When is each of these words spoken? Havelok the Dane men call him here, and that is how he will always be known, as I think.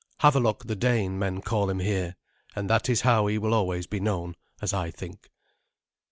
Havelok 0.21 0.65
the 0.65 0.75
Dane 0.75 1.19
men 1.19 1.41
call 1.41 1.69
him 1.69 1.77
here, 1.77 2.15
and 2.55 2.67
that 2.67 2.89
is 2.89 3.01
how 3.01 3.27
he 3.27 3.37
will 3.37 3.53
always 3.53 3.85
be 3.85 3.99
known, 3.99 4.35
as 4.59 4.73
I 4.73 4.89
think. 4.89 5.29